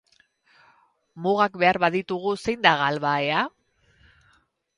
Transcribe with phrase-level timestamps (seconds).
[1.25, 3.45] Mugak behar baditugu zein da galbahea?